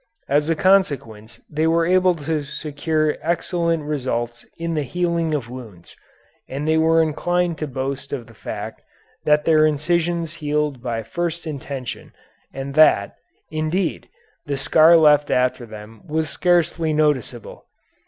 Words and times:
As 0.27 0.49
a 0.49 0.55
consequence 0.55 1.41
they 1.47 1.67
were 1.67 1.85
able 1.85 2.15
to 2.15 2.41
secure 2.41 3.17
excellent 3.21 3.83
results 3.83 4.47
in 4.57 4.73
the 4.73 4.81
healing 4.81 5.35
of 5.35 5.47
wounds, 5.47 5.95
and 6.49 6.67
they 6.67 6.75
were 6.79 7.03
inclined 7.03 7.59
to 7.59 7.67
boast 7.67 8.11
of 8.11 8.25
the 8.25 8.33
fact 8.33 8.81
that 9.25 9.45
their 9.45 9.63
incisions 9.67 10.33
healed 10.33 10.81
by 10.81 11.03
first 11.03 11.45
intention 11.45 12.13
and 12.51 12.73
that, 12.73 13.13
indeed, 13.51 14.09
the 14.47 14.57
scar 14.57 14.97
left 14.97 15.29
after 15.29 15.67
them 15.67 16.01
was 16.07 16.31
scarcely 16.31 16.93
noticeable. 16.93 17.67